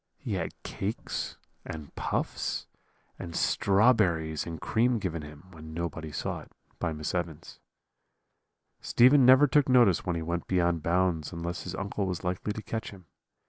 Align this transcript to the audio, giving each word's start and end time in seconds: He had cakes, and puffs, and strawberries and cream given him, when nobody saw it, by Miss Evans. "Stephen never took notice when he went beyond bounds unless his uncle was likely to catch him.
He 0.17 0.33
had 0.33 0.55
cakes, 0.63 1.37
and 1.63 1.93
puffs, 1.93 2.65
and 3.19 3.35
strawberries 3.35 4.47
and 4.47 4.59
cream 4.59 4.97
given 4.97 5.21
him, 5.21 5.43
when 5.51 5.75
nobody 5.75 6.11
saw 6.11 6.39
it, 6.39 6.51
by 6.79 6.91
Miss 6.91 7.13
Evans. 7.13 7.59
"Stephen 8.79 9.27
never 9.27 9.45
took 9.45 9.69
notice 9.69 10.03
when 10.03 10.15
he 10.15 10.23
went 10.23 10.47
beyond 10.47 10.81
bounds 10.81 11.31
unless 11.31 11.65
his 11.65 11.75
uncle 11.75 12.07
was 12.07 12.23
likely 12.23 12.51
to 12.51 12.63
catch 12.63 12.89
him. 12.89 13.05